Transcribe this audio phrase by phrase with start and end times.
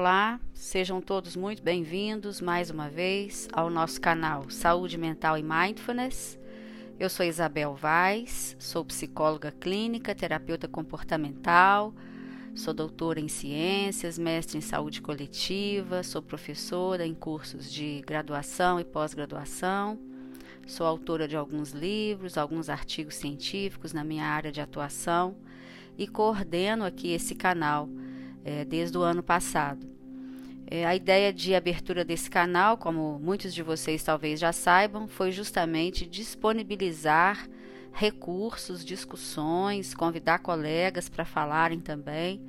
[0.00, 6.38] olá, sejam todos muito bem-vindos mais uma vez ao nosso canal Saúde Mental e Mindfulness.
[6.98, 11.94] Eu sou Isabel Vaz, sou psicóloga clínica, terapeuta comportamental,
[12.54, 18.84] sou doutora em ciências, mestre em saúde coletiva, sou professora em cursos de graduação e
[18.86, 19.98] pós-graduação,
[20.66, 25.36] sou autora de alguns livros, alguns artigos científicos na minha área de atuação
[25.98, 27.86] e coordeno aqui esse canal
[28.42, 29.99] é, desde o ano passado.
[30.72, 35.32] É, a ideia de abertura desse canal, como muitos de vocês talvez já saibam, foi
[35.32, 37.48] justamente disponibilizar
[37.92, 42.40] recursos, discussões, convidar colegas para falarem também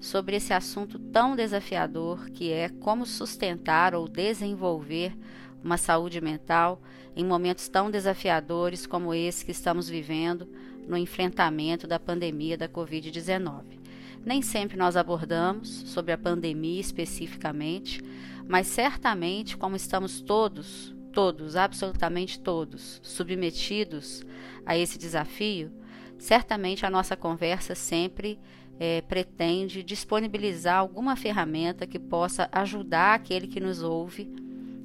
[0.00, 5.14] sobre esse assunto tão desafiador que é como sustentar ou desenvolver
[5.62, 6.80] uma saúde mental
[7.14, 10.48] em momentos tão desafiadores como esse que estamos vivendo
[10.86, 13.78] no enfrentamento da pandemia da Covid-19.
[14.24, 18.02] Nem sempre nós abordamos sobre a pandemia especificamente,
[18.46, 24.24] mas certamente, como estamos todos, todos, absolutamente todos, submetidos
[24.64, 25.72] a esse desafio,
[26.18, 28.38] certamente a nossa conversa sempre
[28.78, 34.32] é, pretende disponibilizar alguma ferramenta que possa ajudar aquele que nos ouve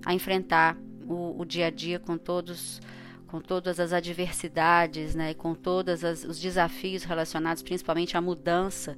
[0.05, 2.81] a enfrentar o, o dia a dia com todos
[3.27, 8.95] com todas as adversidades, né, com todos os desafios relacionados principalmente à mudança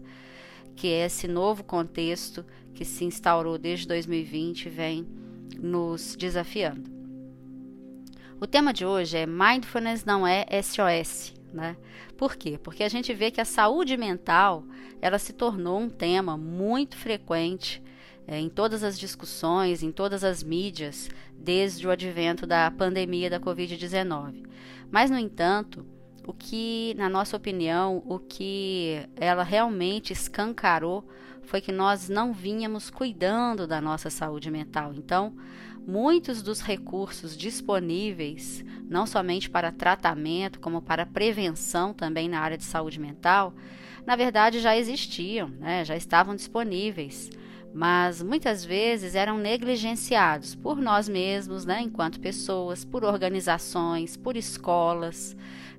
[0.75, 5.07] que é esse novo contexto que se instaurou desde 2020 vem
[5.59, 6.93] nos desafiando.
[8.39, 11.77] O tema de hoje é Mindfulness não é SOS, né?
[12.17, 12.59] Por quê?
[12.61, 14.65] Porque a gente vê que a saúde mental
[15.01, 17.81] ela se tornou um tema muito frequente
[18.27, 23.39] é, em todas as discussões, em todas as mídias, desde o advento da pandemia da
[23.39, 24.45] Covid-19.
[24.91, 25.85] Mas, no entanto,
[26.27, 31.07] o que, na nossa opinião, o que ela realmente escancarou
[31.43, 34.93] foi que nós não vínhamos cuidando da nossa saúde mental.
[34.95, 35.35] Então,
[35.85, 42.63] muitos dos recursos disponíveis, não somente para tratamento, como para prevenção também na área de
[42.63, 43.53] saúde mental,
[44.05, 45.85] na verdade já existiam, né?
[45.85, 47.29] já estavam disponíveis
[47.77, 55.35] mas muitas vezes eram negligenciados por nós mesmos, né, enquanto pessoas, por organizações, por escolas.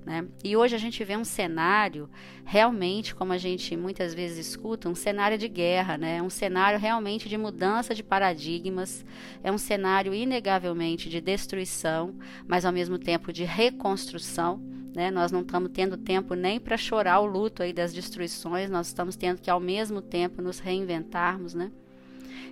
[0.07, 0.25] Né?
[0.41, 2.09] E hoje a gente vê um cenário
[2.45, 6.21] realmente, como a gente muitas vezes escuta, um cenário de guerra, né?
[6.21, 9.05] um cenário realmente de mudança de paradigmas,
[9.43, 12.15] é um cenário inegavelmente de destruição,
[12.47, 14.61] mas ao mesmo tempo de reconstrução.
[14.95, 15.11] Né?
[15.11, 19.17] Nós não estamos tendo tempo nem para chorar o luto aí das destruições, nós estamos
[19.17, 21.53] tendo que ao mesmo tempo nos reinventarmos.
[21.53, 21.69] Né?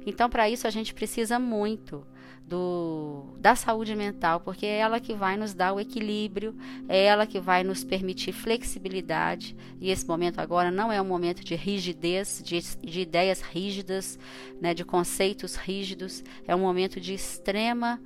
[0.05, 2.05] Então, para isso, a gente precisa muito
[2.47, 6.55] do, da saúde mental, porque é ela que vai nos dar o equilíbrio,
[6.87, 9.55] é ela que vai nos permitir flexibilidade.
[9.81, 14.19] E esse momento agora não é um momento de rigidez, de, de ideias rígidas,
[14.61, 17.99] né, de conceitos rígidos, é um momento de extrema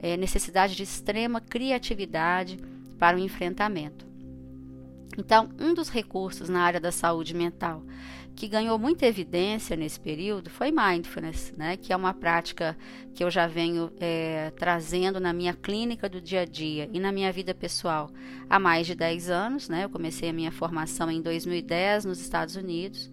[0.00, 2.58] é, necessidade de extrema criatividade
[2.98, 4.04] para o enfrentamento.
[5.16, 7.82] Então, um dos recursos na área da saúde mental
[8.34, 12.76] que ganhou muita evidência nesse período foi mindfulness, né, que é uma prática
[13.14, 17.12] que eu já venho é, trazendo na minha clínica do dia a dia e na
[17.12, 18.10] minha vida pessoal
[18.50, 19.68] há mais de 10 anos.
[19.68, 23.10] Né, eu comecei a minha formação em 2010 nos Estados Unidos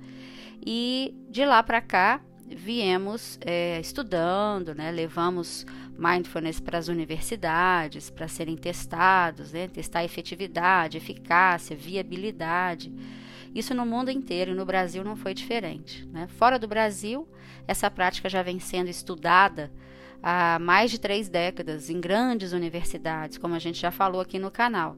[0.66, 5.66] e de lá para cá viemos é, estudando, né, levamos
[5.98, 12.92] mindfulness para as universidades para serem testados, né, testar efetividade, eficácia, viabilidade.
[13.54, 16.08] Isso no mundo inteiro e no Brasil não foi diferente.
[16.08, 16.28] Né?
[16.28, 17.28] Fora do Brasil,
[17.68, 19.72] essa prática já vem sendo estudada
[20.24, 24.52] há mais de três décadas em grandes universidades, como a gente já falou aqui no
[24.52, 24.96] canal.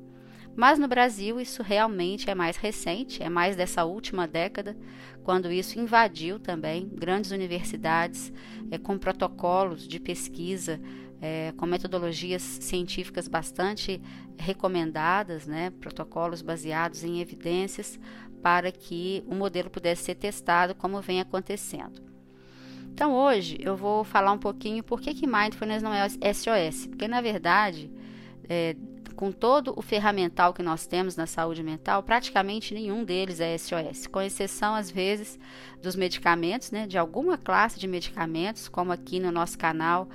[0.56, 4.78] Mas no Brasil isso realmente é mais recente, é mais dessa última década,
[5.24, 8.32] quando isso invadiu também grandes universidades
[8.70, 10.80] é, com protocolos de pesquisa,
[11.20, 14.00] é, com metodologias científicas bastante
[14.38, 18.00] recomendadas, né, protocolos baseados em evidências,
[18.44, 22.02] para que o modelo pudesse ser testado como vem acontecendo.
[22.94, 27.08] Então hoje eu vou falar um pouquinho por que, que Mindfulness não é SOS, porque
[27.08, 27.90] na verdade,
[28.48, 28.76] é,
[29.16, 34.06] com todo o ferramental que nós temos na saúde mental, praticamente nenhum deles é SOS,
[34.06, 35.40] com exceção às vezes
[35.82, 40.08] dos medicamentos, né, de alguma classe de medicamentos, como aqui no nosso canal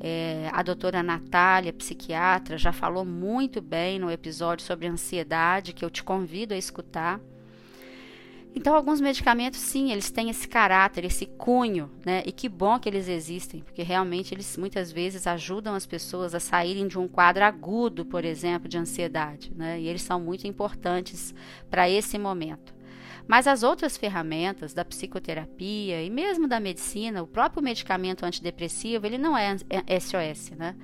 [0.00, 5.90] é, a doutora Natália, psiquiatra, já falou muito bem no episódio sobre ansiedade, que eu
[5.90, 7.20] te convido a escutar.
[8.56, 12.22] Então, alguns medicamentos, sim, eles têm esse caráter, esse cunho, né?
[12.24, 16.40] E que bom que eles existem, porque realmente eles muitas vezes ajudam as pessoas a
[16.40, 19.80] saírem de um quadro agudo, por exemplo, de ansiedade, né?
[19.80, 21.34] E eles são muito importantes
[21.68, 22.72] para esse momento.
[23.26, 29.18] Mas as outras ferramentas da psicoterapia e mesmo da medicina, o próprio medicamento antidepressivo, ele
[29.18, 29.56] não é
[29.98, 30.76] SOS, né?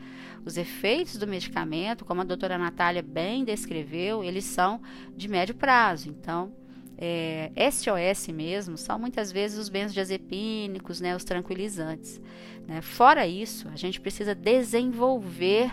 [0.45, 4.81] Os efeitos do medicamento, como a doutora Natália bem descreveu, eles são
[5.15, 6.09] de médio prazo.
[6.09, 6.53] Então,
[7.01, 12.21] é, SOS mesmo são muitas vezes os benzodiazepínicos, né, os tranquilizantes.
[12.69, 12.83] Né?
[12.83, 15.73] Fora isso, a gente precisa desenvolver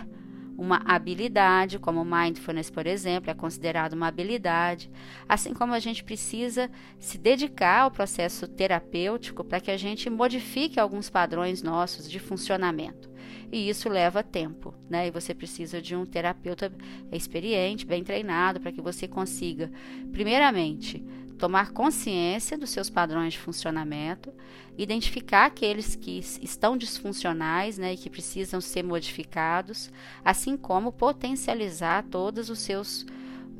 [0.56, 4.90] uma habilidade, como mindfulness, por exemplo, é considerado uma habilidade,
[5.28, 10.80] assim como a gente precisa se dedicar ao processo terapêutico para que a gente modifique
[10.80, 13.08] alguns padrões nossos de funcionamento.
[13.50, 15.08] E isso leva tempo, né?
[15.08, 16.72] E você precisa de um terapeuta
[17.10, 19.70] experiente, bem treinado, para que você consiga,
[20.12, 21.02] primeiramente,
[21.38, 24.32] tomar consciência dos seus padrões de funcionamento,
[24.76, 29.90] identificar aqueles que estão disfuncionais né, e que precisam ser modificados,
[30.24, 33.06] assim como potencializar todos os seus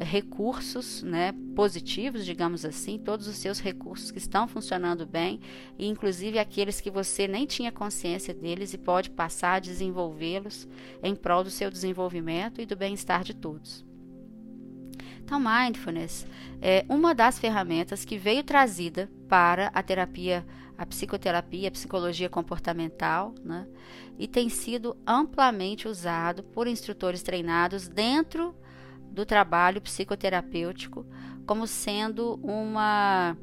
[0.01, 5.41] recursos né, positivos, digamos assim, todos os seus recursos que estão funcionando bem,
[5.79, 10.69] e inclusive aqueles que você nem tinha consciência deles e pode passar a desenvolvê-los
[11.03, 13.85] em prol do seu desenvolvimento e do bem-estar de todos.
[15.23, 16.27] Então, mindfulness
[16.63, 20.47] é uma das ferramentas que veio trazida para a terapia,
[20.77, 23.67] a psicoterapia, a psicologia comportamental, né?
[24.19, 28.55] e tem sido amplamente usado por instrutores treinados dentro
[29.11, 31.07] do trabalho psicoterapêutico,
[31.47, 33.37] como sendo uma,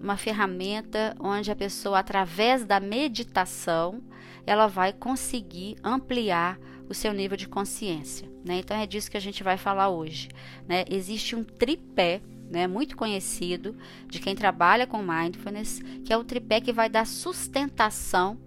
[0.00, 4.02] uma ferramenta onde a pessoa, através da meditação,
[4.46, 8.28] ela vai conseguir ampliar o seu nível de consciência.
[8.44, 8.58] Né?
[8.58, 10.28] Então é disso que a gente vai falar hoje.
[10.66, 10.84] Né?
[10.88, 12.20] Existe um tripé
[12.50, 13.76] né, muito conhecido
[14.06, 18.38] de quem trabalha com mindfulness, que é o tripé que vai dar sustentação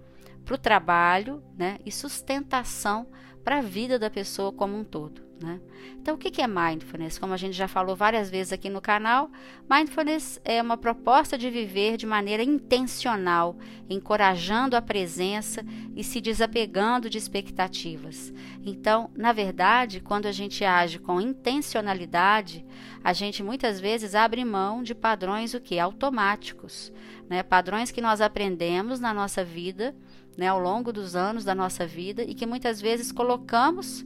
[0.44, 3.08] para o trabalho né, e sustentação
[3.44, 5.25] para a vida da pessoa como um todo.
[5.42, 5.60] Né?
[6.00, 7.20] Então, o que é mindfulness?
[7.20, 9.30] Como a gente já falou várias vezes aqui no canal,
[9.70, 13.58] mindfulness é uma proposta de viver de maneira intencional,
[13.90, 18.34] encorajando a presença e se desapegando de expectativas.
[18.66, 22.66] Então, na verdade, quando a gente age com intencionalidade,
[23.04, 26.94] a gente muitas vezes abre mão de padrões o que automáticos,
[27.30, 27.44] né?
[27.44, 29.94] Padrões que nós aprendemos na nossa vida,
[30.38, 34.06] né, ao longo dos anos da nossa vida e que muitas vezes colocamos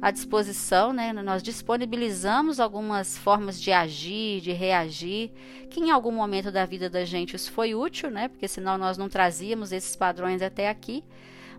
[0.00, 1.12] à disposição, né?
[1.12, 5.30] Nós disponibilizamos algumas formas de agir, de reagir,
[5.68, 8.28] que em algum momento da vida da gente isso foi útil, né?
[8.28, 11.04] Porque senão nós não trazíamos esses padrões até aqui,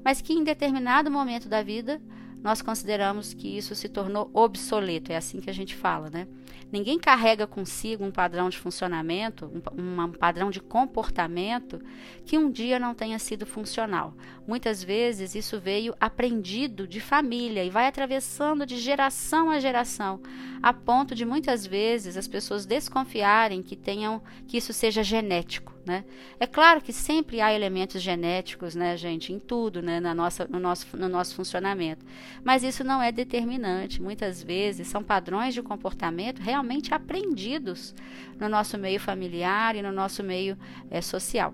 [0.03, 2.01] mas que em determinado momento da vida
[2.43, 6.27] nós consideramos que isso se tornou obsoleto, é assim que a gente fala, né?
[6.71, 9.45] Ninguém carrega consigo um padrão de funcionamento,
[9.75, 11.81] um, um, padrão de comportamento
[12.25, 14.13] que um dia não tenha sido funcional.
[14.47, 20.21] Muitas vezes isso veio aprendido de família e vai atravessando de geração a geração,
[20.61, 25.71] a ponto de muitas vezes as pessoas desconfiarem que tenham que isso seja genético.
[25.85, 26.05] Né?
[26.39, 30.59] É claro que sempre há elementos genéticos, né, gente, em tudo, né, na nossa, no,
[30.59, 32.05] nosso, no nosso funcionamento.
[32.43, 34.01] Mas isso não é determinante.
[34.01, 37.95] Muitas vezes são padrões de comportamento realmente aprendidos
[38.39, 40.57] no nosso meio familiar e no nosso meio
[40.89, 41.53] é, social.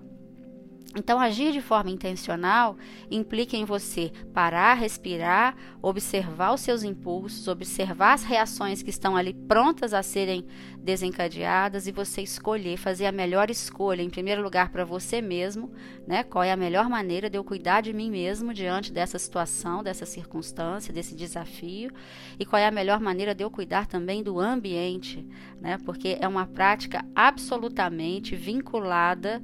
[0.96, 2.76] Então, agir de forma intencional
[3.10, 9.34] implica em você parar, respirar, observar os seus impulsos, observar as reações que estão ali
[9.34, 10.46] prontas a serem
[10.78, 15.70] desencadeadas e você escolher, fazer a melhor escolha, em primeiro lugar, para você mesmo,
[16.06, 16.22] né?
[16.22, 20.06] Qual é a melhor maneira de eu cuidar de mim mesmo diante dessa situação, dessa
[20.06, 21.92] circunstância, desse desafio,
[22.38, 25.26] e qual é a melhor maneira de eu cuidar também do ambiente,
[25.60, 25.76] né?
[25.84, 29.42] Porque é uma prática absolutamente vinculada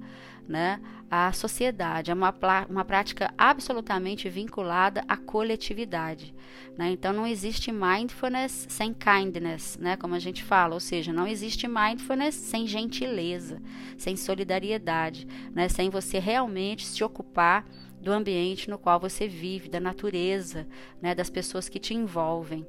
[0.48, 0.80] né,
[1.14, 2.34] à sociedade, é uma,
[2.68, 6.34] uma prática absolutamente vinculada à coletividade.
[6.76, 6.90] Né?
[6.90, 11.68] Então, não existe mindfulness sem kindness, né, como a gente fala, ou seja, não existe
[11.68, 13.62] mindfulness sem gentileza,
[13.96, 17.64] sem solidariedade, né, sem você realmente se ocupar
[18.00, 20.66] do ambiente no qual você vive, da natureza,
[21.00, 22.66] né, das pessoas que te envolvem.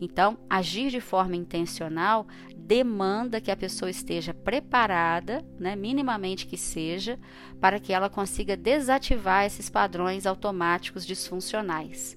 [0.00, 7.18] Então, agir de forma intencional demanda que a pessoa esteja preparada, né, minimamente que seja,
[7.60, 12.16] para que ela consiga desativar esses padrões automáticos disfuncionais.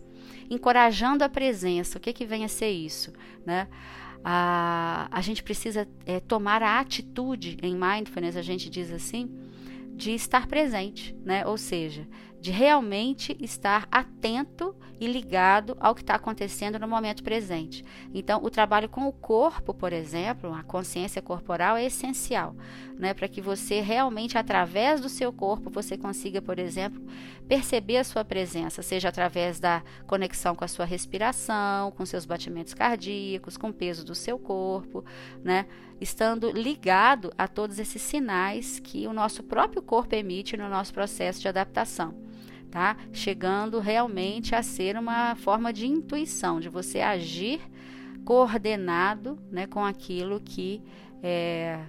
[0.49, 3.11] Encorajando a presença, o que, que vem a ser isso?
[3.45, 3.67] Né?
[4.23, 9.29] A, a gente precisa é, tomar a atitude, em mindfulness a gente diz assim,
[9.95, 11.45] de estar presente, né?
[11.45, 12.07] ou seja,
[12.39, 17.83] de realmente estar atento e ligado ao que está acontecendo no momento presente.
[18.13, 22.55] Então, o trabalho com o corpo, por exemplo, a consciência corporal é essencial,
[22.97, 27.01] né, para que você realmente, através do seu corpo, você consiga, por exemplo,
[27.47, 32.73] perceber a sua presença, seja através da conexão com a sua respiração, com seus batimentos
[32.73, 35.03] cardíacos, com o peso do seu corpo,
[35.43, 35.65] né,
[35.99, 41.41] estando ligado a todos esses sinais que o nosso próprio corpo emite no nosso processo
[41.41, 42.24] de adaptação
[42.75, 42.97] tá?
[43.13, 47.61] Chegando realmente a ser uma forma de intuição, de você agir
[48.25, 50.83] coordenado, né, com aquilo que
[51.23, 51.79] é,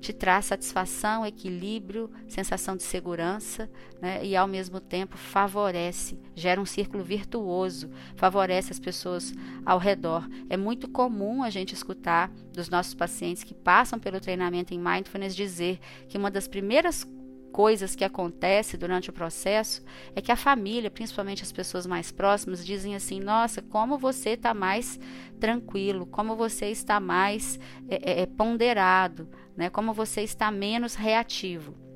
[0.00, 3.70] te traz satisfação, equilíbrio, sensação de segurança,
[4.00, 9.32] né, e ao mesmo tempo favorece, gera um círculo virtuoso, favorece as pessoas
[9.64, 10.28] ao redor.
[10.50, 15.36] É muito comum a gente escutar dos nossos pacientes que passam pelo treinamento em mindfulness
[15.36, 17.06] dizer que uma das primeiras
[17.52, 19.82] coisas que acontecem durante o processo
[20.16, 24.54] é que a família, principalmente as pessoas mais próximas, dizem assim: Nossa, como você está
[24.54, 24.98] mais
[25.38, 29.68] tranquilo, como você está mais é, é, ponderado, né?
[29.68, 31.91] como você está menos reativo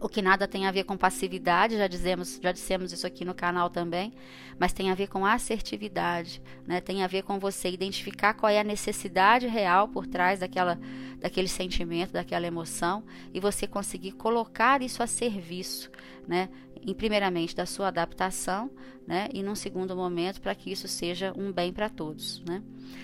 [0.00, 3.34] o que nada tem a ver com passividade, já dizemos, já dissemos isso aqui no
[3.34, 4.12] canal também,
[4.58, 6.80] mas tem a ver com assertividade, né?
[6.80, 10.78] Tem a ver com você identificar qual é a necessidade real por trás daquela
[11.18, 13.04] daquele sentimento, daquela emoção
[13.34, 15.90] e você conseguir colocar isso a serviço,
[16.26, 16.48] né?
[16.82, 18.70] em primeiramente da sua adaptação,
[19.10, 22.62] né, e num segundo momento para que isso seja um bem para todos, né?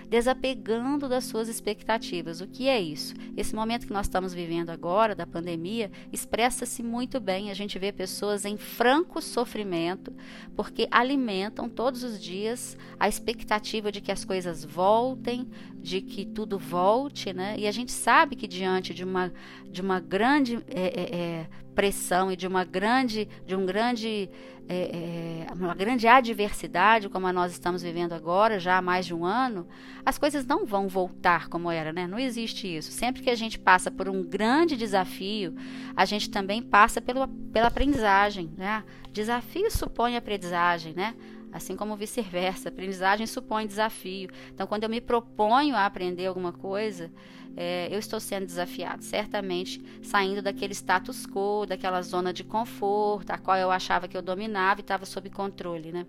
[0.09, 2.41] Desapegando das suas expectativas.
[2.41, 3.13] O que é isso?
[3.37, 7.51] Esse momento que nós estamos vivendo agora da pandemia expressa-se muito bem.
[7.51, 10.13] A gente vê pessoas em franco sofrimento
[10.55, 15.49] porque alimentam todos os dias a expectativa de que as coisas voltem,
[15.83, 17.57] de que tudo volte, né?
[17.59, 19.33] E a gente sabe que diante de uma
[19.69, 21.47] de uma grande é, é,
[21.77, 24.31] pressão e de uma grande, de um grande,
[24.69, 29.25] é, é, uma grande adversidade, como nós estamos vivendo agora, já há mais de um
[29.25, 29.67] ano,
[30.05, 32.07] as coisas não vão voltar como era, né?
[32.07, 32.91] Não existe isso.
[32.91, 35.55] Sempre que a gente passa por um grande desafio,
[35.97, 38.83] a gente também passa pelo, pela aprendizagem, né?
[39.13, 41.15] Desafio supõe aprendizagem, né?
[41.57, 42.69] Assim como vice-versa.
[42.69, 44.31] Aprendizagem supõe desafio.
[44.53, 47.11] Então, quando eu me proponho a aprender alguma coisa,
[47.57, 53.39] é, eu estou sendo desafiado, certamente saindo daquele status quo, daquela zona de conforto, a
[53.39, 56.07] qual eu achava que eu dominava e estava sob controle, né?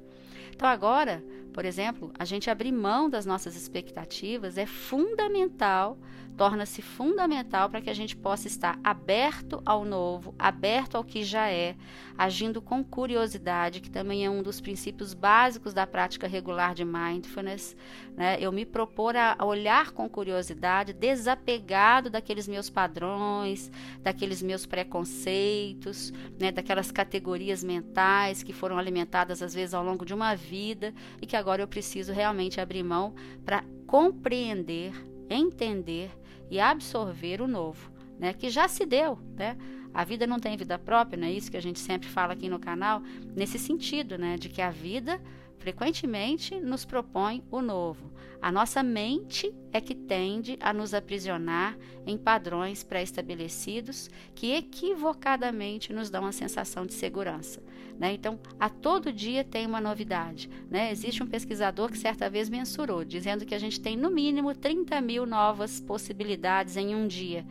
[0.54, 1.24] Então, agora,
[1.54, 5.98] por exemplo, a gente abrir mão das nossas expectativas é fundamental
[6.38, 11.50] torna-se fundamental para que a gente possa estar aberto ao novo, aberto ao que já
[11.50, 11.76] é,
[12.16, 17.76] agindo com curiosidade, que também é um dos princípios básicos da prática regular de mindfulness.
[18.16, 18.38] Né?
[18.40, 23.72] Eu me propor a olhar com curiosidade, desapegado daqueles meus padrões,
[24.04, 26.52] daqueles meus preconceitos, né?
[26.52, 31.36] daquelas categorias mentais que foram alimentadas às vezes ao longo de uma vida e que
[31.36, 34.94] agora eu preciso realmente abrir mão para compreender,
[35.30, 36.12] entender
[36.50, 38.34] e absorver o novo, né?
[38.34, 39.58] Que já se deu, né?
[39.94, 42.50] A vida não tem vida própria, não é isso que a gente sempre fala aqui
[42.50, 43.02] no canal,
[43.36, 44.38] nesse sentido, né?
[44.38, 45.20] De que a vida
[45.58, 48.12] frequentemente nos propõe o novo.
[48.42, 51.76] A nossa mente é que tende a nos aprisionar
[52.06, 57.62] em padrões pré-estabelecidos que equivocadamente nos dão a sensação de segurança.
[57.98, 58.14] Né?
[58.14, 60.50] Então, a todo dia tem uma novidade.
[60.70, 60.92] Né?
[60.92, 65.02] Existe um pesquisador que certa vez mensurou, dizendo que a gente tem no mínimo 30
[65.02, 67.46] mil novas possibilidades em um dia.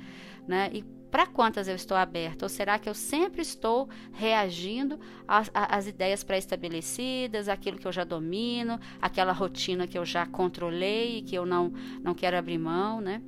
[0.47, 0.71] Né?
[0.73, 2.45] E para quantas eu estou aberta?
[2.45, 8.05] Ou será que eu sempre estou reagindo às, às ideias pré-estabelecidas, aquilo que eu já
[8.05, 11.73] domino, aquela rotina que eu já controlei e que eu não,
[12.03, 13.23] não quero abrir mão, né?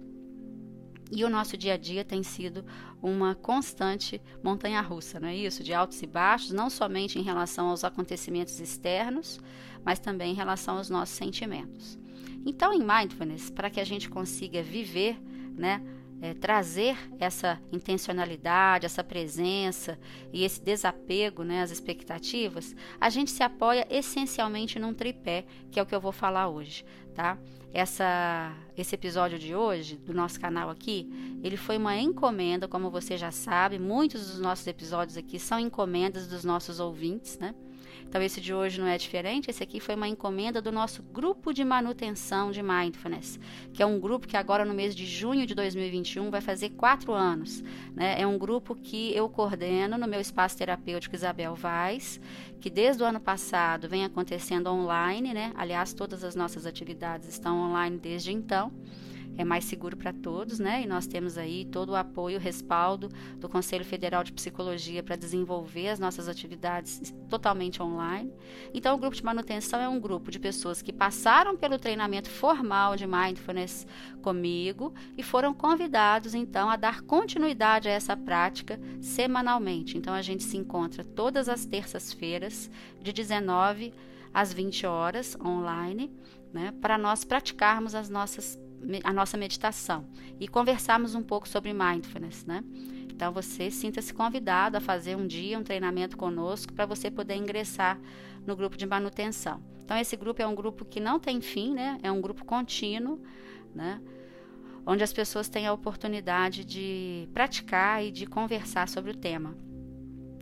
[1.11, 2.65] E o nosso dia a dia tem sido
[3.03, 5.65] uma constante montanha russa, não é isso?
[5.65, 9.41] De altos e baixos, não somente em relação aos acontecimentos externos,
[9.85, 11.99] mas também em relação aos nossos sentimentos.
[12.45, 15.19] Então, em mindfulness, para que a gente consiga viver,
[15.57, 15.83] né,
[16.21, 19.99] é, trazer essa intencionalidade, essa presença
[20.33, 25.83] e esse desapego né, às expectativas, a gente se apoia essencialmente num tripé, que é
[25.83, 26.85] o que eu vou falar hoje.
[27.15, 27.39] Tá?
[27.73, 33.17] Essa, esse episódio de hoje, do nosso canal aqui, ele foi uma encomenda, como você
[33.17, 37.55] já sabe, muitos dos nossos episódios aqui são encomendas dos nossos ouvintes, né?
[38.09, 39.51] Então, esse de hoje não é diferente.
[39.51, 43.39] Esse aqui foi uma encomenda do nosso grupo de manutenção de mindfulness,
[43.73, 47.13] que é um grupo que agora no mês de junho de 2021 vai fazer quatro
[47.13, 47.63] anos.
[47.95, 48.21] Né?
[48.21, 52.19] É um grupo que eu coordeno no meu espaço terapêutico Isabel Vaz,
[52.61, 55.53] que desde o ano passado vem acontecendo online, né?
[55.55, 58.73] Aliás, todas as nossas atividades estão online desde então.
[59.39, 60.83] É mais seguro para todos, né?
[60.83, 65.15] E nós temos aí todo o apoio, o respaldo do Conselho Federal de Psicologia para
[65.15, 68.33] desenvolver as nossas atividades totalmente online.
[68.75, 72.97] Então, o grupo de manutenção é um grupo de pessoas que passaram pelo treinamento formal
[72.97, 73.87] de mindfulness
[74.21, 79.97] comigo e foram convidados então a dar continuidade a essa prática semanalmente.
[79.97, 82.69] Então, a gente se encontra todas as terças-feiras
[83.01, 83.95] de 19
[84.35, 86.13] às 20 horas online,
[86.53, 88.59] né, para nós praticarmos as nossas
[89.03, 90.07] a nossa meditação
[90.39, 92.65] e conversarmos um pouco sobre mindfulness, né?
[93.11, 97.99] Então você sinta-se convidado a fazer um dia um treinamento conosco para você poder ingressar
[98.47, 99.61] no grupo de manutenção.
[99.85, 101.99] Então esse grupo é um grupo que não tem fim, né?
[102.03, 103.21] É um grupo contínuo,
[103.75, 104.01] né?
[104.87, 109.57] Onde as pessoas têm a oportunidade de praticar e de conversar sobre o tema.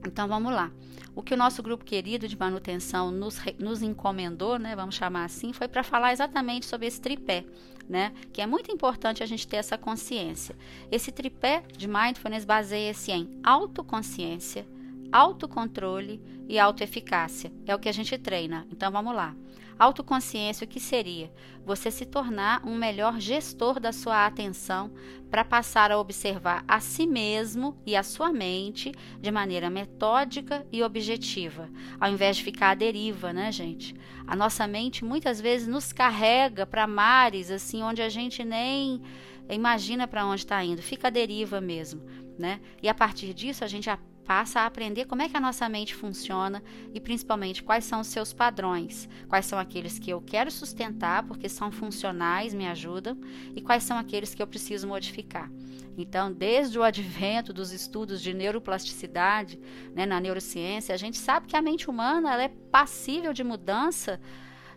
[0.06, 0.70] Então vamos lá.
[1.14, 5.52] O que o nosso grupo querido de manutenção nos, nos encomendou, né, vamos chamar assim,
[5.52, 7.44] foi para falar exatamente sobre esse tripé,
[7.88, 10.54] né, que é muito importante a gente ter essa consciência.
[10.90, 14.66] Esse tripé de mindfulness baseia-se em autoconsciência,
[15.10, 17.50] autocontrole e autoeficácia.
[17.66, 18.66] É o que a gente treina.
[18.70, 19.34] Então vamos lá.
[19.78, 21.30] Autoconsciência, o que seria?
[21.64, 24.90] Você se tornar um melhor gestor da sua atenção
[25.30, 30.83] para passar a observar a si mesmo e a sua mente de maneira metódica e
[30.83, 31.68] objetiva,
[32.00, 33.95] ao invés de ficar à deriva, né, gente?
[34.26, 39.02] A nossa mente muitas vezes nos carrega para mares assim onde a gente nem
[39.50, 42.00] imagina para onde está indo, fica à deriva mesmo,
[42.38, 42.61] né?
[42.83, 43.88] E a partir disso a gente
[44.26, 46.62] passa a aprender como é que a nossa mente funciona
[46.93, 51.49] e principalmente quais são os seus padrões, quais são aqueles que eu quero sustentar porque
[51.49, 53.16] são funcionais, me ajudam,
[53.55, 55.49] e quais são aqueles que eu preciso modificar.
[55.97, 59.59] Então, desde o advento dos estudos de neuroplasticidade
[59.95, 64.21] né, na neurociência, a gente sabe que a mente humana ela é passível de mudança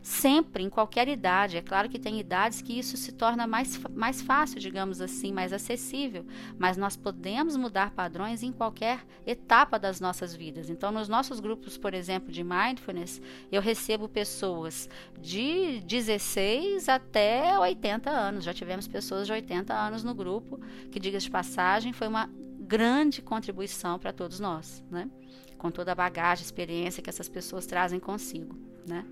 [0.01, 1.57] sempre, em qualquer idade.
[1.57, 5.53] É claro que tem idades que isso se torna mais, mais fácil, digamos assim, mais
[5.53, 6.25] acessível,
[6.57, 10.69] mas nós podemos mudar padrões em qualquer etapa das nossas vidas.
[10.69, 14.89] Então, nos nossos grupos, por exemplo, de mindfulness, eu recebo pessoas
[15.19, 18.43] de 16 até 80 anos.
[18.43, 20.59] Já tivemos pessoas de 80 anos no grupo,
[20.91, 22.29] que, diga de passagem, foi uma
[22.59, 25.09] grande contribuição para todos nós, né?
[25.57, 28.55] Com toda a bagagem, experiência que essas pessoas trazem consigo,
[28.87, 29.05] né?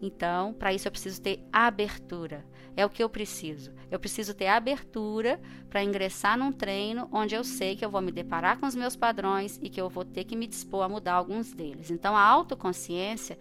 [0.00, 2.44] Então, para isso eu preciso ter abertura.
[2.76, 3.72] É o que eu preciso.
[3.90, 8.12] Eu preciso ter abertura para ingressar num treino onde eu sei que eu vou me
[8.12, 11.14] deparar com os meus padrões e que eu vou ter que me dispor a mudar
[11.14, 11.90] alguns deles.
[11.90, 13.38] Então, a autoconsciência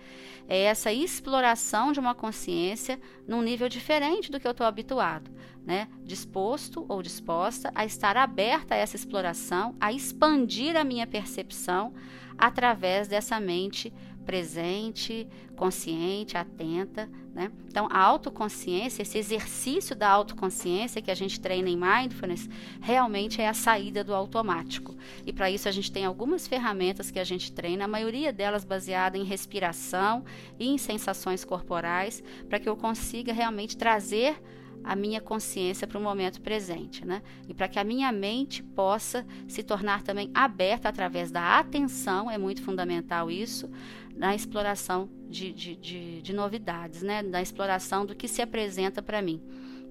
[0.48, 5.30] é essa exploração de uma consciência num nível diferente do que eu estou habituado.
[5.66, 5.90] Né?
[6.04, 11.94] Disposto ou disposta a estar aberta a essa exploração, a expandir a minha percepção
[12.38, 13.94] através dessa mente
[14.26, 17.10] presente, consciente, atenta.
[17.34, 17.52] Né?
[17.68, 22.50] Então, a autoconsciência, esse exercício da autoconsciência que a gente treina em mindfulness,
[22.82, 24.96] realmente é a saída do automático.
[25.26, 28.66] E para isso a gente tem algumas ferramentas que a gente treina, a maioria delas
[28.66, 30.24] baseada em respiração
[30.60, 34.42] e em sensações corporais, para que eu consiga realmente trazer
[34.86, 37.24] a minha consciência para o momento presente, né?
[37.50, 42.38] E para que a minha mente possa se tornar também aberta através da atenção, é
[42.38, 43.70] muito fundamental isso,
[44.16, 47.22] na exploração de, de, de, de novidades, né?
[47.22, 49.42] Da exploração do que se apresenta para mim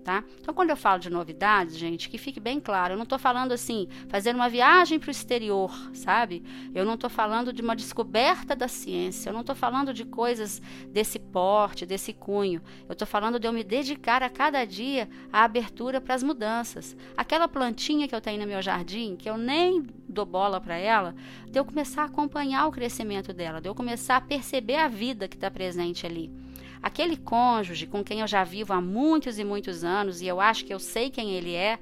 [0.05, 0.23] tá?
[0.39, 3.53] Então, quando eu falo de novidades, gente, que fique bem claro, eu não estou falando
[3.53, 6.45] assim, fazer uma viagem para o exterior, sabe?
[6.75, 10.61] Eu não estou falando de uma descoberta da ciência, eu não estou falando de coisas
[10.93, 12.61] desse porte, desse cunho.
[12.87, 16.95] Eu estou falando de eu me dedicar a cada dia à abertura para as mudanças.
[17.17, 21.15] Aquela plantinha que eu tenho no meu jardim, que eu nem dou bola para ela,
[21.49, 25.27] de eu começar a acompanhar o crescimento dela, de eu começar a perceber a vida
[25.27, 26.44] que está presente ali.
[26.85, 30.67] Aquele cônjuge com quem eu já vivo há muitos e muitos anos e eu acho
[30.67, 31.79] que eu sei quem ele é,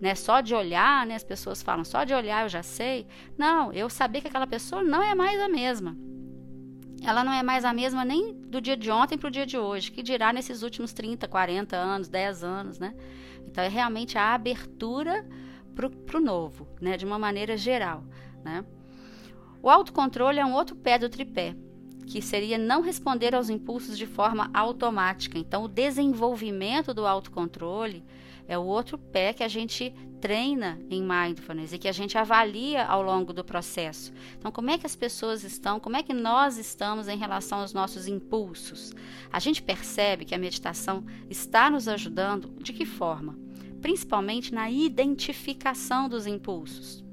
[0.00, 0.16] né?
[0.16, 1.14] Só de olhar, né?
[1.14, 3.06] As pessoas falam, só de olhar eu já sei.
[3.38, 5.96] Não, eu saber que aquela pessoa não é mais a mesma.
[7.00, 9.56] Ela não é mais a mesma nem do dia de ontem para o dia de
[9.56, 12.92] hoje, que dirá nesses últimos 30, 40 anos, 10 anos, né?
[13.46, 15.24] Então é realmente a abertura
[15.76, 16.96] para o novo, né?
[16.96, 18.02] De uma maneira geral,
[18.44, 18.64] né?
[19.62, 21.54] O autocontrole é um outro pé do tripé
[22.10, 25.38] que seria não responder aos impulsos de forma automática.
[25.38, 28.02] Então, o desenvolvimento do autocontrole
[28.48, 32.84] é o outro pé que a gente treina em mindfulness e que a gente avalia
[32.84, 34.12] ao longo do processo.
[34.36, 37.72] Então, como é que as pessoas estão, como é que nós estamos em relação aos
[37.72, 38.92] nossos impulsos?
[39.32, 43.38] A gente percebe que a meditação está nos ajudando de que forma?
[43.80, 47.04] Principalmente na identificação dos impulsos.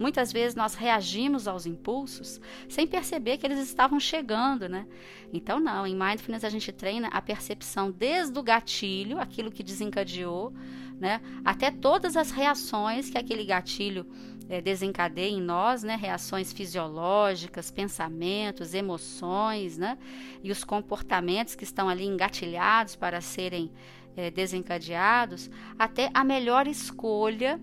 [0.00, 4.86] Muitas vezes nós reagimos aos impulsos sem perceber que eles estavam chegando, né?
[5.30, 10.54] Então, não, em mindfulness a gente treina a percepção desde o gatilho, aquilo que desencadeou,
[10.98, 11.20] né?
[11.44, 14.06] Até todas as reações que aquele gatilho
[14.48, 15.96] é, desencadeia em nós, né?
[15.96, 19.98] Reações fisiológicas, pensamentos, emoções, né?
[20.42, 23.70] E os comportamentos que estão ali engatilhados para serem
[24.16, 27.60] é, desencadeados, até a melhor escolha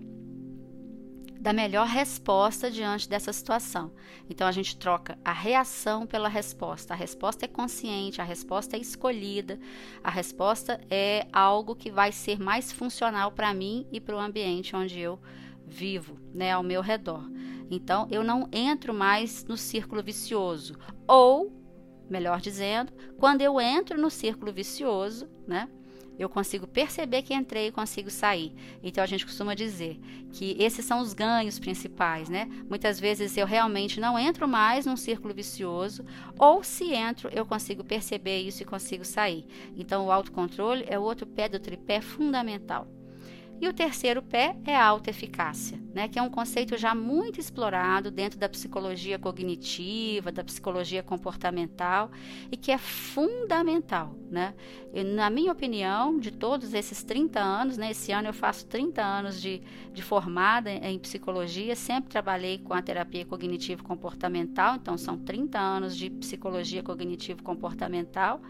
[1.40, 3.92] da melhor resposta diante dessa situação.
[4.28, 6.92] Então a gente troca a reação pela resposta.
[6.92, 9.58] A resposta é consciente, a resposta é escolhida,
[10.02, 14.74] a resposta é algo que vai ser mais funcional para mim e para o ambiente
[14.74, 15.20] onde eu
[15.64, 17.30] vivo, né, ao meu redor.
[17.70, 20.76] Então eu não entro mais no círculo vicioso.
[21.06, 21.52] Ou,
[22.10, 25.68] melhor dizendo, quando eu entro no círculo vicioso, né,
[26.18, 28.52] eu consigo perceber que entrei e consigo sair.
[28.82, 29.98] Então a gente costuma dizer
[30.32, 32.48] que esses são os ganhos principais, né?
[32.68, 36.04] Muitas vezes eu realmente não entro mais num círculo vicioso,
[36.38, 39.46] ou se entro, eu consigo perceber isso e consigo sair.
[39.76, 42.97] Então o autocontrole é o outro pé do tripé fundamental.
[43.60, 48.08] E o terceiro pé é a autoeficácia, né, que é um conceito já muito explorado
[48.08, 52.08] dentro da psicologia cognitiva, da psicologia comportamental
[52.52, 54.14] e que é fundamental.
[54.30, 54.54] Né?
[54.94, 59.02] E, na minha opinião, de todos esses 30 anos, né, esse ano eu faço 30
[59.02, 59.60] anos de,
[59.92, 65.96] de formada em, psicologia, sempre trabalhei com a terapia cognitivo comportamental, então são 30 anos
[65.96, 68.40] de psicologia cognitivo comportamental.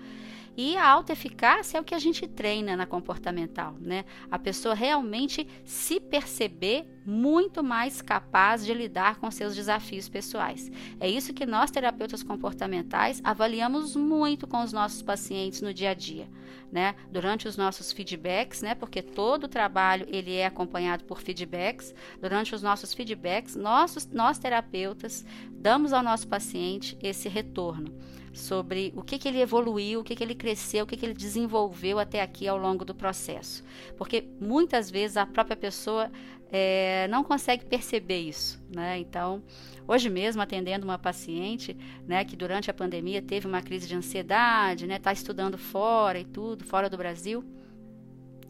[0.57, 4.05] E a autoeficácia é o que a gente treina na comportamental, né?
[4.31, 10.71] A pessoa realmente se perceber muito mais capaz de lidar com seus desafios pessoais.
[11.01, 15.95] É isso que nós terapeutas comportamentais avaliamos muito com os nossos pacientes no dia a
[15.95, 16.29] dia,
[16.71, 16.95] né?
[17.11, 18.75] Durante os nossos feedbacks, né?
[18.75, 21.95] Porque todo o trabalho ele é acompanhado por feedbacks.
[22.21, 27.93] Durante os nossos feedbacks, nossos nós terapeutas damos ao nosso paciente esse retorno
[28.39, 31.15] sobre o que, que ele evoluiu, o que, que ele cresceu, o que, que ele
[31.15, 33.65] desenvolveu até aqui ao longo do processo.
[33.97, 36.11] Porque muitas vezes a própria pessoa
[36.51, 38.61] é, não consegue perceber isso.
[38.75, 38.99] Né?
[38.99, 39.43] Então,
[39.87, 44.85] hoje mesmo, atendendo uma paciente né, que durante a pandemia teve uma crise de ansiedade,
[44.85, 47.45] está né, tá estudando fora e tudo, fora do Brasil.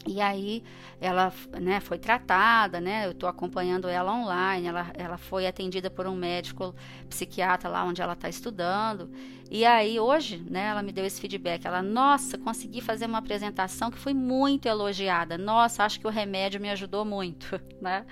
[0.06, 0.62] E aí
[1.00, 3.06] ela né, foi tratada, né?
[3.06, 4.66] Eu estou acompanhando ela online.
[4.66, 6.74] Ela, ela foi atendida por um médico
[7.08, 9.10] psiquiatra lá onde ela está estudando.
[9.50, 11.66] E aí hoje, né, ela me deu esse feedback.
[11.66, 15.38] Ela, nossa, consegui fazer uma apresentação que foi muito elogiada.
[15.38, 18.04] Nossa, acho que o remédio me ajudou muito, né?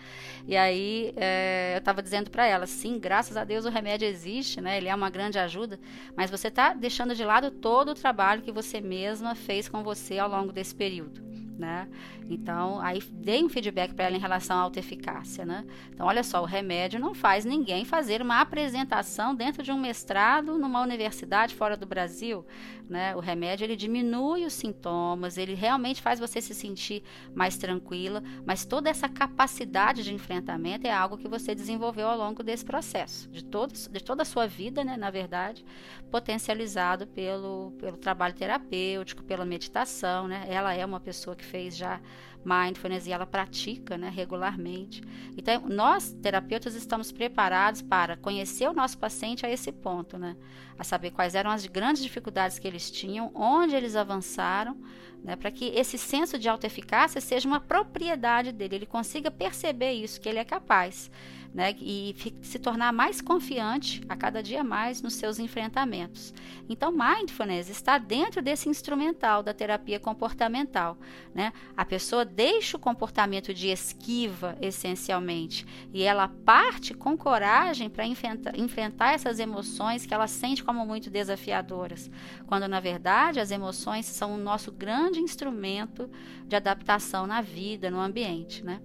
[0.47, 4.61] E aí é, eu estava dizendo para ela, sim, graças a Deus o remédio existe,
[4.61, 4.79] né?
[4.79, 5.79] Ele é uma grande ajuda,
[6.17, 10.19] mas você está deixando de lado todo o trabalho que você mesma fez com você
[10.19, 11.89] ao longo desse período né?
[12.29, 15.65] Então, aí dei um feedback para ela em relação à autoeficácia, né?
[15.93, 20.59] Então, olha só, o remédio não faz ninguém fazer uma apresentação dentro de um mestrado
[20.59, 22.45] numa universidade fora do Brasil,
[22.89, 23.15] né?
[23.17, 27.03] O remédio ele diminui os sintomas, ele realmente faz você se sentir
[27.35, 32.43] mais tranquila, mas toda essa capacidade de enfrentamento é algo que você desenvolveu ao longo
[32.43, 35.65] desse processo, de, todos, de toda a sua vida, né, na verdade,
[36.11, 40.47] potencializado pelo, pelo trabalho terapêutico, pela meditação, né?
[40.49, 42.01] Ela é uma pessoa que fez já
[42.47, 45.03] mindfulness e ela pratica né, regularmente.
[45.37, 50.37] Então, nós, terapeutas, estamos preparados para conhecer o nosso paciente a esse ponto, né?
[50.79, 54.77] A saber quais eram as grandes dificuldades que eles tinham, onde eles avançaram,
[55.25, 60.21] né, para que esse senso de autoeficácia seja uma propriedade dele, ele consiga perceber isso,
[60.21, 61.11] que ele é capaz
[61.57, 66.35] né, e se tornar mais confiante a cada dia mais nos seus enfrentamentos.
[66.69, 70.99] Então, mindfulness está dentro desse instrumental da terapia comportamental.
[71.35, 71.55] Né?
[71.75, 79.15] A pessoa deixa o comportamento de esquiva, essencialmente, e ela parte com coragem para enfrentar
[79.15, 82.11] essas emoções que ela sente como muito desafiadoras,
[82.47, 86.11] quando na verdade as emoções são o nosso grande instrumento
[86.47, 88.63] de adaptação na vida, no ambiente.
[88.63, 88.79] Né?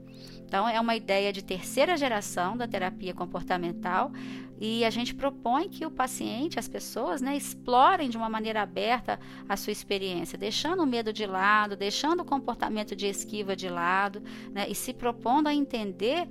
[0.51, 4.11] Então, é uma ideia de terceira geração da terapia comportamental
[4.59, 9.17] e a gente propõe que o paciente, as pessoas, né, explorem de uma maneira aberta
[9.47, 14.21] a sua experiência, deixando o medo de lado, deixando o comportamento de esquiva de lado
[14.51, 16.27] né, e se propondo a entender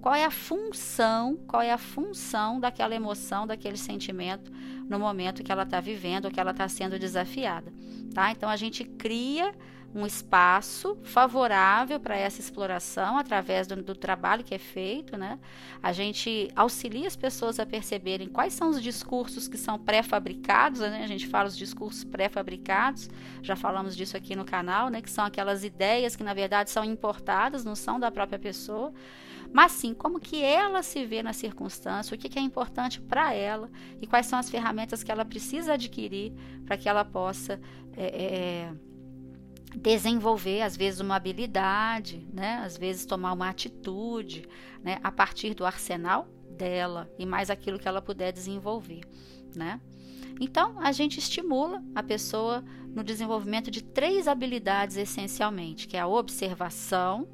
[0.00, 4.52] qual é a função, qual é a função daquela emoção, daquele sentimento
[4.88, 7.72] no momento que ela está vivendo que ela está sendo desafiada.
[8.14, 8.30] Tá?
[8.30, 9.52] Então a gente cria
[9.94, 15.38] um espaço favorável para essa exploração através do, do, trabalho que é feito, né?
[15.80, 21.02] A gente auxilia as pessoas a perceberem quais são os discursos que são pré-fabricados, né?
[21.04, 23.08] A gente fala os discursos pré-fabricados,
[23.40, 25.00] já falamos disso aqui no canal, né?
[25.00, 28.92] Que são aquelas ideias que na verdade são importadas, não são da própria pessoa,
[29.52, 33.32] mas sim como que ela se vê na circunstância, o que, que é importante para
[33.32, 33.70] ela
[34.02, 36.32] e quais são as ferramentas que ela precisa adquirir
[36.66, 37.60] para que ela possa
[37.96, 38.72] é, é,
[39.76, 42.62] desenvolver às vezes uma habilidade, né?
[42.64, 44.48] Às vezes tomar uma atitude,
[44.82, 44.98] né?
[45.02, 49.00] A partir do arsenal dela e mais aquilo que ela puder desenvolver,
[49.54, 49.80] né?
[50.40, 56.08] Então, a gente estimula a pessoa no desenvolvimento de três habilidades essencialmente, que é a
[56.08, 57.28] observação,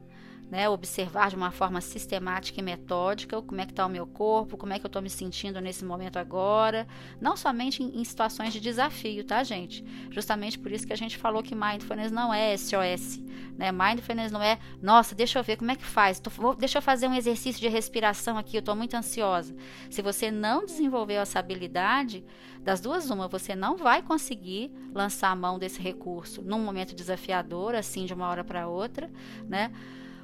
[0.51, 4.57] né, observar de uma forma sistemática e metódica como é que está o meu corpo,
[4.57, 6.89] como é que eu estou me sentindo nesse momento agora,
[7.21, 9.85] não somente em, em, situações de desafio, tá, gente?
[10.11, 13.21] Justamente por isso que a gente falou que mindfulness não é SOS,
[13.57, 13.71] né?
[13.71, 16.83] Mindfulness não é, nossa, deixa eu ver como é que faz, tô, vou, deixa eu
[16.83, 19.55] fazer um exercício de respiração aqui, eu estou muito ansiosa.
[19.89, 22.25] Se você não desenvolveu essa habilidade,
[22.63, 27.75] das duas uma, você não vai conseguir lançar a mão desse recurso num momento desafiador,
[27.75, 29.11] assim, de uma hora para outra,
[29.49, 29.71] né?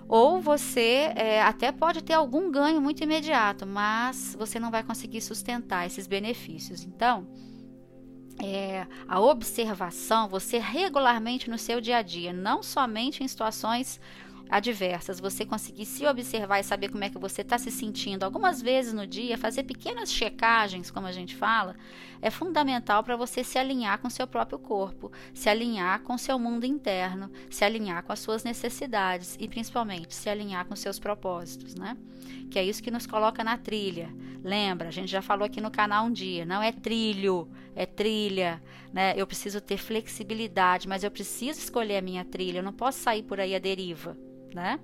[0.09, 5.21] Ou você é, até pode ter algum ganho muito imediato, mas você não vai conseguir
[5.21, 6.85] sustentar esses benefícios.
[6.85, 7.27] Então,
[8.43, 14.01] é, a observação, você regularmente no seu dia a dia, não somente em situações
[14.49, 18.63] adversas, você conseguir se observar e saber como é que você está se sentindo algumas
[18.63, 21.77] vezes no dia, fazer pequenas checagens, como a gente fala,
[22.23, 26.65] é fundamental para você se alinhar com seu próprio corpo, se alinhar com seu mundo
[26.65, 31.97] interno, se alinhar com as suas necessidades e principalmente se alinhar com seus propósitos, né?
[32.51, 34.15] Que é isso que nos coloca na trilha.
[34.43, 38.63] Lembra, a gente já falou aqui no canal um dia, não é trilho, é trilha,
[38.93, 39.13] né?
[39.17, 43.23] Eu preciso ter flexibilidade, mas eu preciso escolher a minha trilha, eu não posso sair
[43.23, 44.17] por aí à deriva
[44.57, 44.81] né?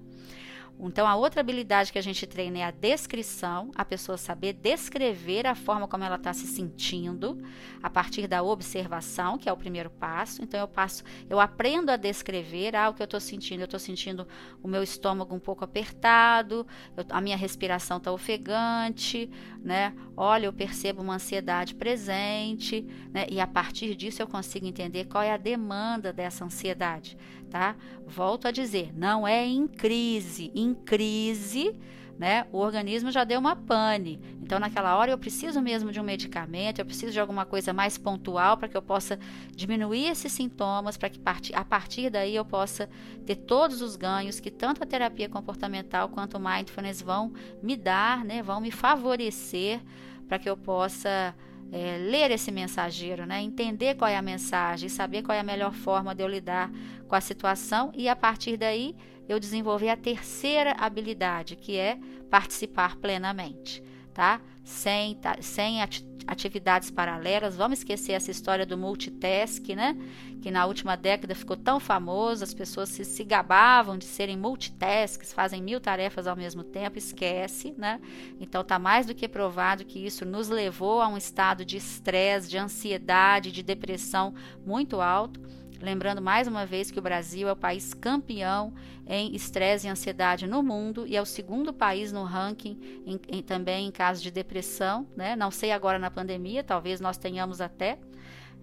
[0.78, 5.46] Então, a outra habilidade que a gente treina é a descrição, a pessoa saber descrever
[5.46, 7.40] a forma como ela está se sentindo,
[7.82, 10.42] a partir da observação, que é o primeiro passo.
[10.42, 13.60] Então, eu passo, eu aprendo a descrever ah, o que eu estou sentindo.
[13.60, 14.26] Eu estou sentindo
[14.62, 19.30] o meu estômago um pouco apertado, eu, a minha respiração está ofegante,
[19.62, 19.94] né?
[20.16, 22.82] Olha, eu percebo uma ansiedade presente,
[23.12, 23.26] né?
[23.30, 27.16] E a partir disso eu consigo entender qual é a demanda dessa ansiedade
[27.52, 27.76] tá?
[28.06, 30.50] Volto a dizer, não é em crise.
[30.62, 31.74] Em crise,
[32.18, 32.46] né?
[32.52, 34.20] O organismo já deu uma pane.
[34.42, 37.98] Então, naquela hora, eu preciso mesmo de um medicamento, eu preciso de alguma coisa mais
[37.98, 39.18] pontual para que eu possa
[39.54, 41.20] diminuir esses sintomas, para que
[41.52, 42.88] a partir daí eu possa
[43.26, 48.24] ter todos os ganhos que tanto a terapia comportamental quanto o mindfulness vão me dar,
[48.24, 48.42] né?
[48.42, 49.80] Vão me favorecer
[50.28, 51.34] para que eu possa
[51.72, 53.42] é, ler esse mensageiro, né?
[53.42, 56.70] entender qual é a mensagem, saber qual é a melhor forma de eu lidar
[57.08, 58.94] com a situação e a partir daí
[59.28, 61.98] eu desenvolver a terceira habilidade, que é
[62.30, 63.82] participar plenamente,
[64.12, 64.40] tá?
[64.64, 65.82] Sem, tá, sem
[66.26, 67.56] atividades paralelas.
[67.56, 69.96] Vamos esquecer essa história do multitask, né?
[70.40, 75.32] Que na última década ficou tão famoso, as pessoas se, se gabavam de serem multitasks,
[75.32, 78.00] fazem mil tarefas ao mesmo tempo, esquece, né?
[78.40, 82.48] Então tá mais do que provado que isso nos levou a um estado de estresse,
[82.48, 85.40] de ansiedade, de depressão muito alto.
[85.82, 88.72] Lembrando mais uma vez que o Brasil é o país campeão
[89.04, 93.42] em estresse e ansiedade no mundo e é o segundo país no ranking em, em,
[93.42, 95.34] também em casos de depressão, né?
[95.34, 97.98] Não sei agora na pandemia, talvez nós tenhamos até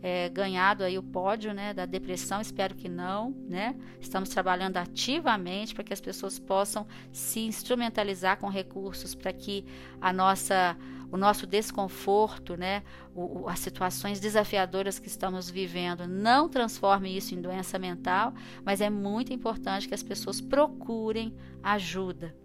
[0.01, 3.75] é, ganhado aí o pódio né, da depressão, espero que não, né?
[3.99, 9.65] Estamos trabalhando ativamente para que as pessoas possam se instrumentalizar com recursos para que
[9.99, 10.77] a nossa
[11.11, 12.83] o nosso desconforto, né,
[13.15, 18.89] o, as situações desafiadoras que estamos vivendo, não transforme isso em doença mental, mas é
[18.89, 22.35] muito importante que as pessoas procurem ajuda,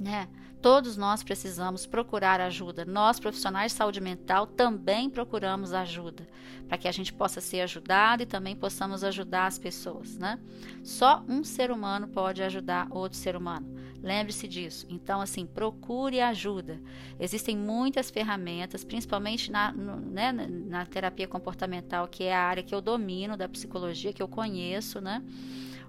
[0.00, 0.28] né?
[0.64, 2.86] Todos nós precisamos procurar ajuda.
[2.86, 6.26] Nós, profissionais de saúde mental, também procuramos ajuda,
[6.66, 10.40] para que a gente possa ser ajudado e também possamos ajudar as pessoas, né?
[10.82, 13.76] Só um ser humano pode ajudar outro ser humano.
[14.02, 14.86] Lembre-se disso.
[14.88, 16.80] Então, assim, procure ajuda.
[17.20, 22.74] Existem muitas ferramentas, principalmente na, no, né, na terapia comportamental, que é a área que
[22.74, 25.22] eu domino da psicologia, que eu conheço, né?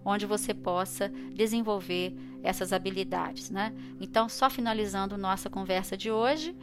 [0.06, 3.74] Onde você possa desenvolver essas habilidades, né?
[4.00, 6.56] Então, só finalizando nossa conversa de hoje,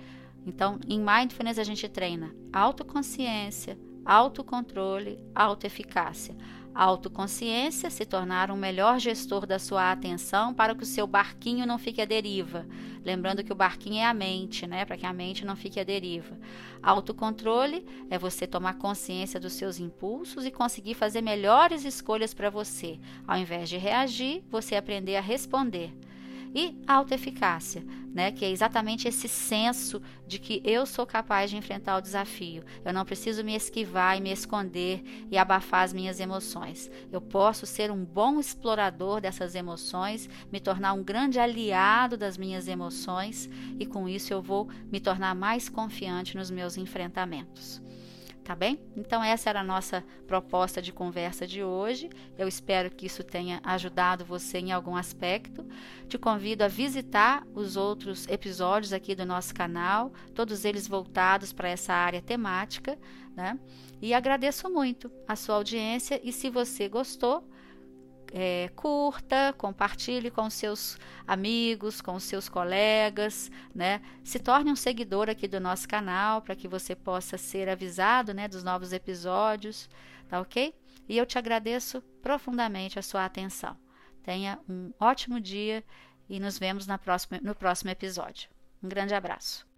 [0.47, 6.37] então, em mindfulness a gente treina autoconsciência, autocontrole, autoeficácia.
[6.75, 11.79] Autoconsciência, se tornar um melhor gestor da sua atenção para que o seu barquinho não
[11.79, 12.67] fique à deriva.
[13.05, 14.85] Lembrando que o barquinho é a mente, né?
[14.85, 16.39] Para que a mente não fique à deriva.
[16.83, 22.99] Autocontrole é você tomar consciência dos seus impulsos e conseguir fazer melhores escolhas para você.
[23.27, 25.93] Ao invés de reagir, você aprender a responder
[26.55, 31.97] e autoeficácia, né, que é exatamente esse senso de que eu sou capaz de enfrentar
[31.97, 32.63] o desafio.
[32.85, 36.91] Eu não preciso me esquivar e me esconder e abafar as minhas emoções.
[37.11, 42.69] Eu posso ser um bom explorador dessas emoções, me tornar um grande aliado das minhas
[42.69, 47.81] emoções e com isso eu vou me tornar mais confiante nos meus enfrentamentos.
[48.45, 48.81] Tá bem?
[48.97, 52.11] Então, essa era a nossa proposta de conversa de hoje.
[52.37, 55.65] Eu espero que isso tenha ajudado você em algum aspecto.
[56.09, 61.69] Te convido a visitar os outros episódios aqui do nosso canal, todos eles voltados para
[61.69, 62.99] essa área temática.
[63.37, 63.57] Né?
[64.01, 66.21] E agradeço muito a sua audiência.
[66.25, 67.49] E se você gostou,
[68.33, 74.01] é, curta, compartilhe com seus amigos, com seus colegas, né?
[74.25, 78.49] Se torne um seguidor aqui do nosso canal para que você possa ser avisado, né,
[78.49, 79.89] dos novos episódios,
[80.29, 80.75] tá ok?
[81.09, 83.77] E eu te agradeço profundamente a sua atenção.
[84.23, 85.85] Tenha um ótimo dia
[86.29, 88.49] e nos vemos na próxima, no próximo episódio.
[88.83, 89.72] Um grande abraço.